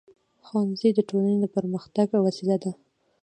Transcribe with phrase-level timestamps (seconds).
[0.45, 2.71] ښوونځی د ټولنې د پرمختګ وسیله ده.